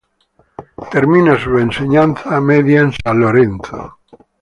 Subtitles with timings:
[0.91, 3.99] Termina su enseñanza media en San Lorenzo.